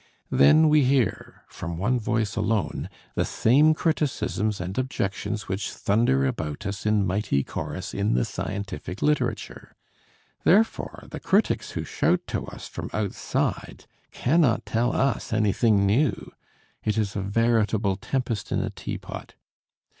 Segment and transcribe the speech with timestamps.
[0.31, 6.65] Then we hear from one voice alone the same criticisms and objections which thunder about
[6.65, 9.75] us in mighty chorus in the scientific literature.
[10.43, 16.31] Therefore the critics who shout to us from outside cannot tell us anything new.
[16.83, 19.35] It is a veritable tempest in a teapot.